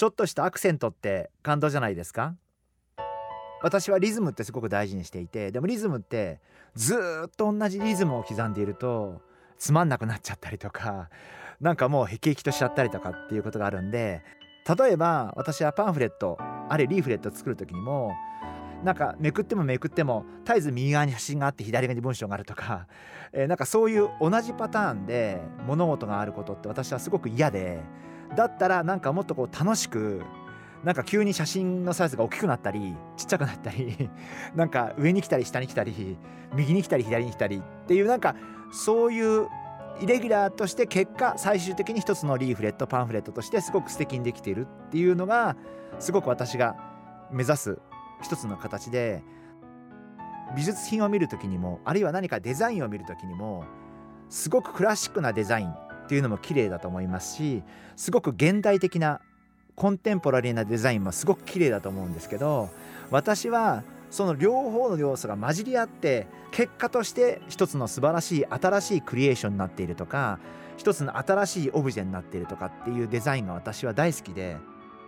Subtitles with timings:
[0.00, 2.34] ちょっとしたアクセントって感動じゃないですか？
[3.62, 6.40] 私はリズムってすごく大事にしていてでもリズムって
[6.74, 6.94] ず
[7.26, 9.20] っと同じリズムを刻んでいると
[9.58, 11.10] つまんなくなっちゃったりとか
[11.60, 14.22] なんかもうへきへきとしちゃったりとかっていうことがあるんで
[14.78, 18.14] 例えば私はパンフレットあれリーフレット作る時にも
[18.82, 22.86] なんかめくってもめくっても絶えず右側に写真があって左側に文章があるとか、
[23.34, 27.82] えー、なんかそういう同じパターンで物事があることって私はすごく嫌で
[28.36, 30.22] だったらなんかもっとこう楽しく
[30.84, 34.10] なんか急に写真のサイズが大きくなったりちっちゃくなったり
[34.54, 36.16] なんか上に来たり下に来たり
[36.54, 38.34] 右に来たり左に来たりっていうなんか
[38.72, 39.48] そういう
[40.00, 45.56] イレギュラーとして結果最終的に一つのリーフレットパンフレットとしてすごく素敵にできているっていうのが
[45.98, 46.76] すごく私が
[47.30, 47.78] 目指す
[48.22, 49.22] 一つの形で
[50.56, 53.64] 美術品を見る時にもあるいは何かデザインを見る時にも
[54.30, 55.74] すごくクラシックなデザイン
[56.10, 57.62] っていうのも綺麗だと思いますし
[57.94, 59.20] すごく現代的な
[59.76, 62.68] コンテンポラリーなデザインもすごく綺麗だと思うんですけど
[63.12, 70.40] 私はその両方の要素が混じり合って結果として一つの素晴らしい新しいクリエーションになっているとか
[70.78, 74.56] 一つの新しいオブジェになっているとかっていうデザインが私は大好きで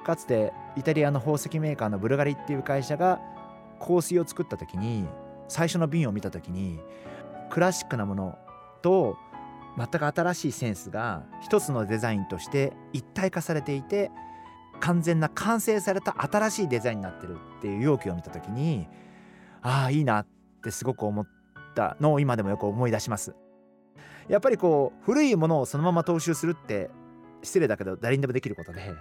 [0.06, 3.18] かつてイタリアの宝石メーカーのブルガリっていう会社が
[3.80, 5.04] 香水を作った時に
[5.48, 6.78] 最初の瓶を見た時に
[7.50, 8.38] クラシックなもの
[8.82, 9.18] と
[9.76, 14.10] 全く新しいセンスが一つのデザインとして一体化されていて
[14.80, 18.86] 完全な完成された新しいデザインになってるっていう容器を見た時に
[19.62, 20.26] ああいいなっ
[20.62, 21.26] てすごく思っ
[21.74, 23.34] たのを今でもよく思い出します。
[24.28, 26.90] やっぱりこう古いものをそのまま踏襲するって
[27.42, 28.94] 失礼だけど誰にでもできることで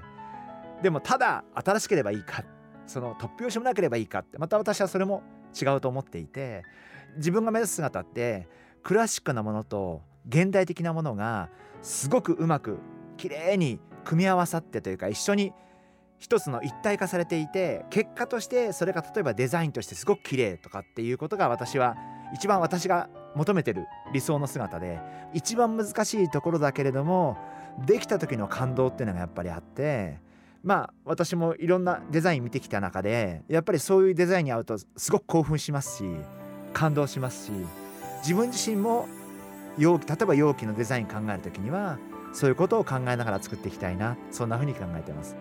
[0.81, 2.43] でもただ新しければいいか
[2.87, 5.23] その突拍子もなければいいかってまた私はそれも
[5.59, 6.63] 違うと思っていて
[7.17, 8.47] 自分が目指す姿って
[8.83, 11.49] クラシックなものと現代的なものが
[11.81, 12.77] すごくうまく
[13.17, 15.53] 綺麗に組み合わさってというか一緒に
[16.19, 21.95] 一つの一体化されていて結果としてそれが例えばデザインとしてすごく綺麗とかっていうことが私は
[22.33, 24.99] 一番私が求めてる理想の姿で
[25.33, 27.37] 一番難しいところだけれども
[27.85, 30.19] できた時の感動っていうのがやっぱりあって
[30.63, 36.03] まあ私もいろんなデザイン見てきた中でやっぱりそういうデザインに合うとすごく興奮しますし
[36.73, 37.51] 感動しますし
[38.19, 39.07] 自分自身も
[39.77, 41.97] 容器例えば容器のデザイン考える時には
[42.33, 44.17] そういうことを考えながら作っていきたいな。
[44.31, 45.35] そんな風に考えてます。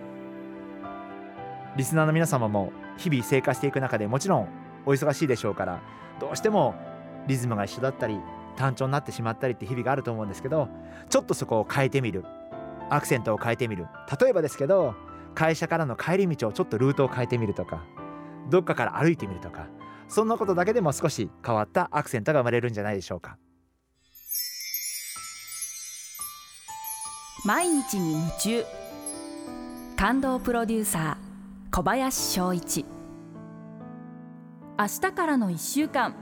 [1.76, 4.48] リスナーの皆様も日々生活していく中でもちろん
[4.84, 5.80] お忙しいでしょうから
[6.18, 6.74] どうしても
[7.28, 8.18] リズムが一緒だったり
[8.56, 10.68] 単調になってしまったりって日々があると思うんですけど
[11.08, 12.24] ちょっとそこを変えてみる。
[12.92, 13.86] アクセントを変えてみる。
[14.20, 14.94] 例えばですけど
[15.34, 17.84] 会社からの帰り道をちょっとルートを変えてみるとか
[18.50, 19.68] どっかから歩いてみるとか
[20.08, 23.38] そんなことだけでも少し変わったアクセントが生まれるんじゃないでしょうか。
[27.42, 28.64] 毎日に夢中。
[29.96, 32.84] 感動プロデューサー小林翔一。
[34.78, 36.14] 明日からの1週間。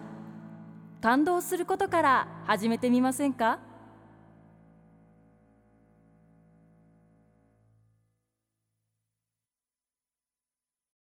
[1.01, 3.59] 感動することから始めてみませんか？